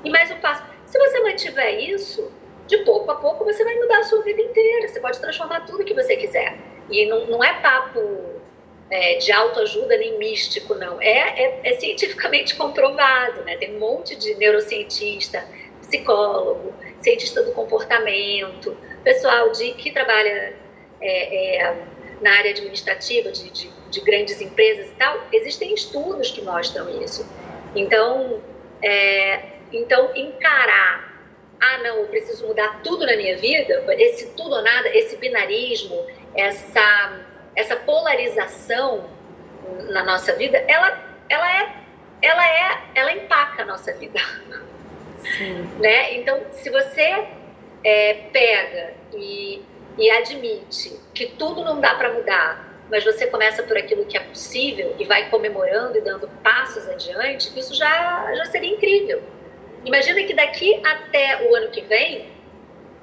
[0.04, 0.64] E mais um passo.
[0.86, 2.32] Se você mantiver isso,
[2.70, 4.88] de pouco a pouco você vai mudar a sua vida inteira.
[4.88, 6.58] Você pode transformar tudo que você quiser.
[6.90, 8.00] E não, não é papo
[8.90, 11.02] é, de autoajuda nem místico, não.
[11.02, 13.58] É, é, é, cientificamente comprovado, né?
[13.58, 15.46] Tem um monte de neurocientista,
[15.82, 20.54] psicólogo, cientista do comportamento, pessoal de, que trabalha
[21.02, 21.76] é, é
[22.22, 27.26] na área administrativa de, de, de, grandes empresas e tal, existem estudos que mostram isso.
[27.76, 28.42] Então,
[28.82, 29.40] é,
[29.72, 31.18] então encarar,
[31.60, 36.06] ah não, eu preciso mudar tudo na minha vida, esse tudo ou nada, esse binarismo,
[36.36, 37.20] essa,
[37.56, 39.10] essa polarização
[39.90, 40.98] na nossa vida, ela,
[41.30, 41.76] ela é,
[42.22, 44.20] ela é, ela empaca a nossa vida.
[45.20, 45.70] Sim.
[45.80, 46.16] Né?
[46.16, 47.28] Então, se você
[47.84, 49.64] é, pega e
[50.00, 54.22] e admite que tudo não dá para mudar, mas você começa por aquilo que é
[54.22, 59.22] possível e vai comemorando e dando passos adiante, isso já, já seria incrível.
[59.84, 62.30] Imagina que daqui até o ano que vem,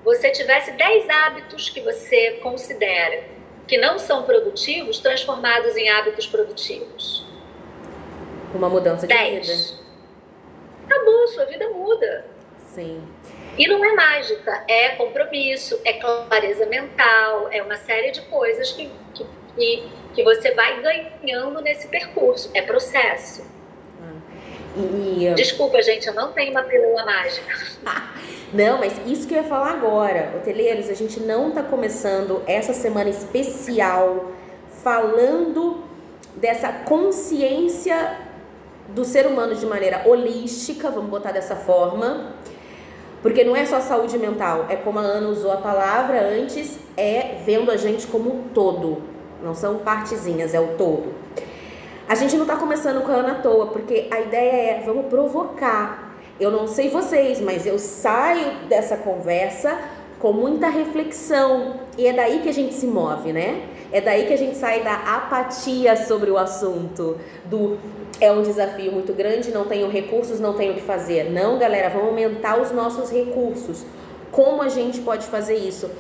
[0.07, 3.25] você tivesse 10 hábitos que você considera
[3.67, 7.27] que não são produtivos, transformados em hábitos produtivos.
[8.55, 9.49] Uma mudança de 10.
[9.49, 9.81] vida.
[10.87, 12.25] Acabou, sua vida muda.
[12.69, 13.03] Sim.
[13.59, 18.89] E não é mágica, é compromisso, é clareza mental, é uma série de coisas que,
[19.57, 22.49] que, que você vai ganhando nesse percurso.
[22.55, 23.45] É processo.
[24.77, 27.53] E, Desculpa, gente, eu não tenho uma pílula mágica.
[28.53, 30.35] não, mas isso que eu ia falar agora.
[30.37, 34.27] Hoteleiros, a gente não está começando essa semana especial
[34.83, 35.83] falando
[36.37, 38.19] dessa consciência
[38.89, 42.35] do ser humano de maneira holística, vamos botar dessa forma,
[43.21, 47.39] porque não é só saúde mental, é como a Ana usou a palavra antes, é
[47.45, 49.03] vendo a gente como um todo,
[49.43, 51.13] não são partezinhas, é o todo.
[52.09, 55.07] A gente não está começando com a Ana à toa, porque a ideia é vamos
[55.07, 56.06] provocar.
[56.39, 59.79] Eu não sei vocês, mas eu saio dessa conversa
[60.19, 63.69] com muita reflexão e é daí que a gente se move, né?
[63.93, 67.79] É daí que a gente sai da apatia sobre o assunto, do
[68.21, 71.31] é um desafio muito grande, não tenho recursos, não tenho o que fazer.
[71.31, 73.85] Não, galera, vamos aumentar os nossos recursos.
[74.31, 75.91] Como a gente pode fazer isso?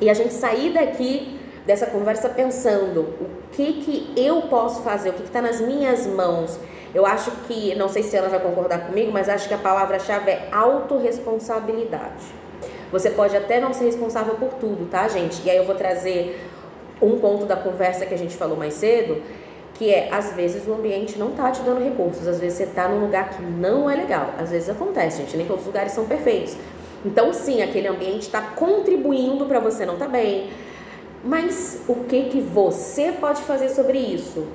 [0.00, 5.12] E a gente sair daqui dessa conversa pensando o que que eu posso fazer, o
[5.12, 6.58] que está nas minhas mãos.
[6.94, 9.58] Eu acho que, não sei se a Ana vai concordar comigo, mas acho que a
[9.58, 12.24] palavra-chave é autorresponsabilidade.
[12.90, 15.42] Você pode até não ser responsável por tudo, tá, gente?
[15.44, 16.40] E aí eu vou trazer
[17.00, 19.22] um ponto da conversa que a gente falou mais cedo,
[19.74, 22.88] que é, às vezes o ambiente não tá te dando recursos, às vezes você tá
[22.88, 26.06] num lugar que não é legal, às vezes acontece, gente, nem todos os lugares são
[26.06, 26.56] perfeitos.
[27.04, 30.50] Então, sim, aquele ambiente está contribuindo para você não tá bem,
[31.24, 34.46] mas o que que você pode fazer sobre isso?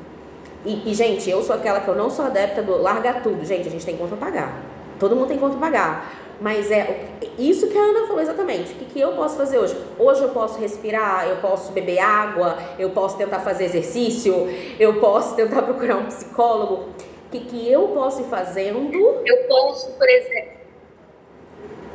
[0.65, 3.43] E, e, gente, eu sou aquela que eu não sou adepta do larga tudo.
[3.43, 4.61] Gente, a gente tem conta a pagar.
[4.97, 6.13] Todo mundo tem conta a pagar.
[6.39, 7.05] Mas é
[7.37, 8.73] isso que a Ana falou exatamente.
[8.73, 9.77] O que, que eu posso fazer hoje?
[9.99, 14.47] Hoje eu posso respirar, eu posso beber água, eu posso tentar fazer exercício,
[14.79, 16.89] eu posso tentar procurar um psicólogo.
[17.27, 18.93] O que, que eu posso ir fazendo?
[19.25, 20.53] Eu posso, por exemplo.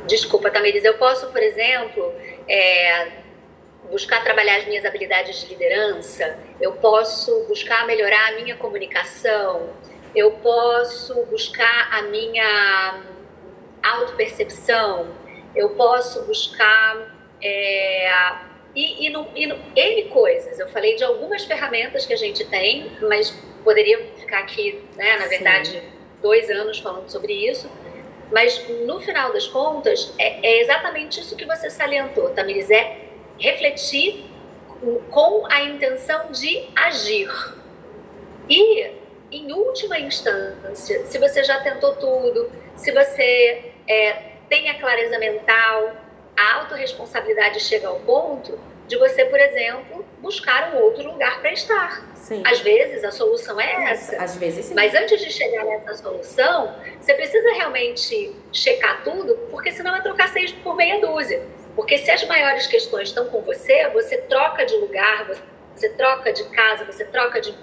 [0.07, 2.11] Desculpa, Tamiris, eu posso, por exemplo,
[2.47, 3.18] é,
[3.89, 9.69] buscar trabalhar as minhas habilidades de liderança, eu posso buscar melhorar a minha comunicação,
[10.15, 13.03] eu posso buscar a minha
[13.83, 15.07] autopercepção,
[15.55, 18.11] eu posso buscar é,
[18.75, 20.59] e, e, no, e no, N coisas.
[20.59, 23.31] Eu falei de algumas ferramentas que a gente tem, mas
[23.63, 25.81] poderia ficar aqui, né, na verdade, Sim.
[26.21, 27.69] dois anos falando sobre isso.
[28.31, 32.98] Mas no final das contas, é, é exatamente isso que você salientou, Tamiris, é
[33.39, 34.25] refletir
[35.09, 37.29] com a intenção de agir.
[38.49, 38.91] E,
[39.31, 44.13] em última instância, se você já tentou tudo, se você é,
[44.49, 45.95] tem a clareza mental,
[46.35, 52.03] a autorresponsabilidade chega ao ponto de você, por exemplo, buscar um outro lugar para estar.
[52.15, 52.41] Sim.
[52.45, 54.17] Às vezes a solução é essa.
[54.17, 54.73] Às vezes sim.
[54.73, 60.29] Mas antes de chegar nessa solução, você precisa realmente checar tudo, porque senão é trocar
[60.29, 61.41] seis por meia dúzia.
[61.75, 65.27] Porque se as maiores questões estão com você, você troca de lugar,
[65.75, 67.53] você troca de casa, você troca de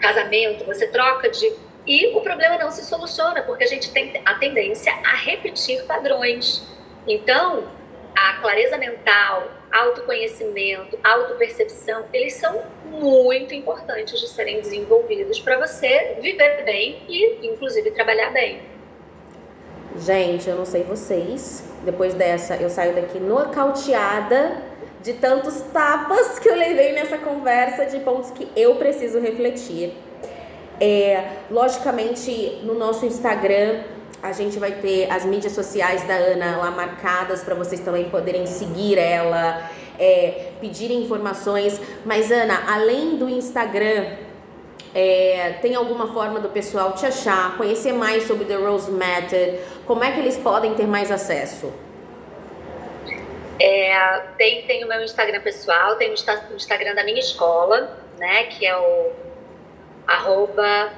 [0.00, 1.52] casamento, você troca de
[1.86, 6.62] e o problema não se soluciona, porque a gente tem a tendência a repetir padrões.
[7.06, 7.68] Então,
[8.14, 16.64] a clareza mental, autoconhecimento, autopercepção, eles são muito importantes de serem desenvolvidos para você viver
[16.64, 18.69] bem e, inclusive, trabalhar bem.
[19.98, 24.62] Gente, eu não sei vocês, depois dessa eu saio daqui nocauteada
[25.02, 29.92] de tantos tapas que eu levei nessa conversa, de pontos que eu preciso refletir.
[30.80, 33.82] É, logicamente, no nosso Instagram,
[34.22, 38.46] a gente vai ter as mídias sociais da Ana lá marcadas para vocês também poderem
[38.46, 41.80] seguir ela, é, pedirem informações.
[42.04, 44.06] Mas, Ana, além do Instagram,
[44.94, 49.58] é, tem alguma forma do pessoal te achar, conhecer mais sobre The Rose Method?
[49.86, 51.72] Como é que eles podem ter mais acesso?
[53.60, 56.14] É, tem, tem o meu Instagram pessoal, tem o
[56.56, 59.12] Instagram da minha escola, né, que é o
[60.06, 60.90] arroba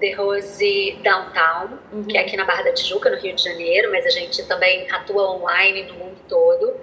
[0.00, 2.04] The Rose Downtown, uhum.
[2.04, 4.90] que é aqui na Barra da Tijuca, no Rio de Janeiro, mas a gente também
[4.90, 6.74] atua online no mundo todo.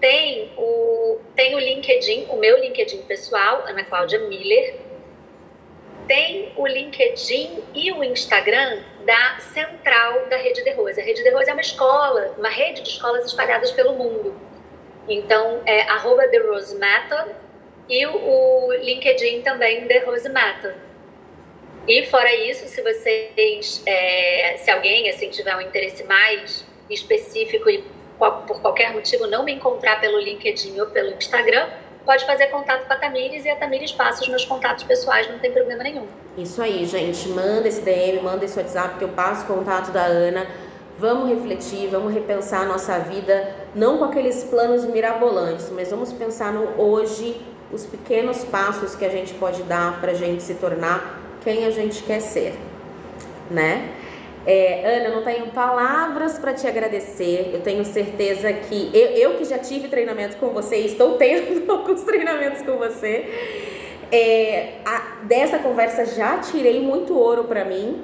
[0.00, 4.76] Tem o, tem o LinkedIn, o meu LinkedIn pessoal, Ana Cláudia Miller.
[6.08, 10.98] Tem o LinkedIn e o Instagram da central da Rede de Rose.
[10.98, 14.34] A Rede de Rose é uma escola, uma rede de escolas espalhadas pelo mundo.
[15.06, 17.34] Então, é arroba The Rose Method
[17.88, 20.74] e o, LinkedIn também The Rose Method.
[21.86, 27.84] E fora isso, se vocês, é, se alguém assim tiver um interesse mais específico e
[28.18, 31.68] por qualquer motivo não me encontrar pelo LinkedIn ou pelo Instagram,
[32.08, 35.38] pode fazer contato com a Tamires e a Tamires passa os meus contatos pessoais, não
[35.38, 36.06] tem problema nenhum.
[36.38, 37.28] Isso aí, gente.
[37.28, 40.46] Manda esse DM, manda esse WhatsApp que eu passo o contato da Ana.
[40.98, 46.50] Vamos refletir, vamos repensar a nossa vida, não com aqueles planos mirabolantes, mas vamos pensar
[46.50, 47.38] no hoje,
[47.70, 51.70] os pequenos passos que a gente pode dar para a gente se tornar quem a
[51.70, 52.58] gente quer ser,
[53.50, 53.92] né?
[54.50, 57.50] É, Ana, eu não tenho palavras para te agradecer.
[57.52, 62.00] Eu tenho certeza que eu, eu, que já tive treinamento com você, estou tendo alguns
[62.00, 63.26] treinamentos com você.
[64.10, 68.02] é, a, dessa conversa já tirei muito ouro para mim.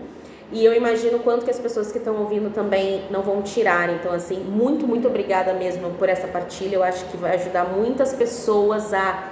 [0.53, 3.88] E eu imagino quanto que as pessoas que estão ouvindo também não vão tirar.
[3.88, 6.76] Então, assim, muito, muito obrigada mesmo por essa partilha.
[6.76, 9.30] Eu acho que vai ajudar muitas pessoas a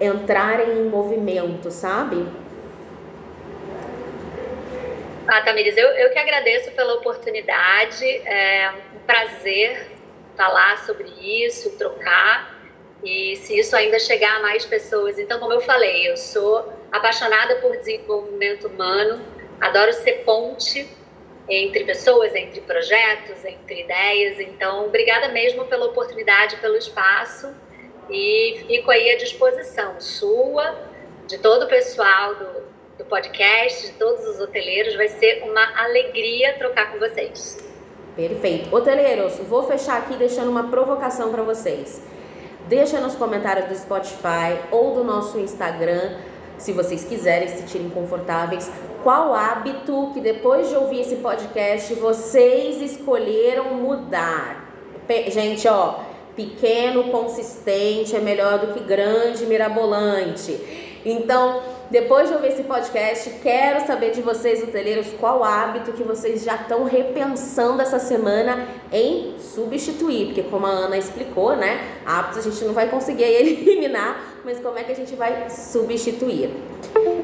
[0.00, 2.24] entrarem em movimento, sabe?
[5.34, 8.04] Ah, Tamires, eu, eu que agradeço pela oportunidade.
[8.24, 9.90] É um prazer
[10.36, 12.56] falar sobre isso, trocar.
[13.02, 15.18] E se isso ainda chegar a mais pessoas.
[15.18, 19.20] Então, como eu falei, eu sou apaixonada por desenvolvimento humano,
[19.60, 20.88] adoro ser ponte
[21.48, 24.38] entre pessoas, entre projetos, entre ideias.
[24.38, 27.52] Então, obrigada mesmo pela oportunidade, pelo espaço.
[28.08, 30.78] E fico aí à disposição sua,
[31.26, 32.53] de todo o pessoal do,
[33.04, 34.96] do podcast, de todos os hoteleiros.
[34.96, 37.58] Vai ser uma alegria trocar com vocês.
[38.16, 38.74] Perfeito.
[38.74, 42.02] Hoteleiros, vou fechar aqui deixando uma provocação para vocês.
[42.68, 46.16] Deixa nos comentários do Spotify ou do nosso Instagram,
[46.56, 48.70] se vocês quiserem, se sentirem confortáveis,
[49.02, 54.72] qual hábito que depois de ouvir esse podcast vocês escolheram mudar.
[55.28, 56.00] Gente, ó,
[56.34, 60.52] pequeno, consistente é melhor do que grande, mirabolante.
[61.04, 66.42] Então, depois de ouvir esse podcast, quero saber de vocês, hoteleiros, qual hábito que vocês
[66.42, 70.26] já estão repensando essa semana em substituir.
[70.26, 71.98] Porque como a Ana explicou, né?
[72.06, 76.50] Hábitos a gente não vai conseguir eliminar, mas como é que a gente vai substituir?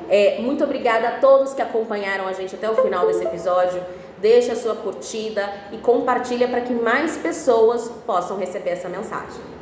[0.08, 3.82] É, muito obrigada a todos que acompanharam a gente até o final desse episódio.
[4.18, 9.59] Deixa a sua curtida e compartilha para que mais pessoas possam receber essa mensagem.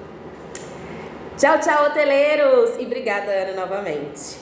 [1.38, 2.76] Tchau, tchau, hoteleiros!
[2.80, 4.36] E obrigada, Ana, novamente.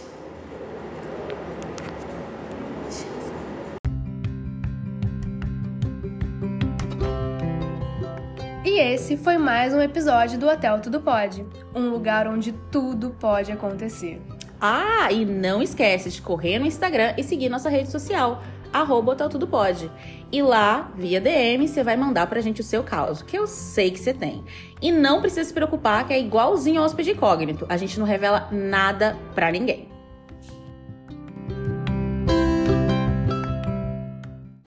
[8.65, 11.45] E esse foi mais um episódio do Hotel Tudo Pode,
[11.75, 14.19] um lugar onde tudo pode acontecer.
[14.59, 18.43] Ah, e não esquece de correr no Instagram e seguir nossa rede social,
[18.81, 19.91] arroba Hotel Tudo Pode.
[20.31, 23.91] E lá, via DM, você vai mandar pra gente o seu caso, que eu sei
[23.91, 24.45] que você tem.
[24.81, 28.49] E não precisa se preocupar que é igualzinho ao hóspede incógnito, a gente não revela
[28.51, 29.96] nada pra ninguém.